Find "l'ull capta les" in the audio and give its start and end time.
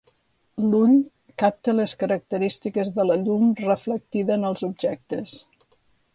0.69-1.93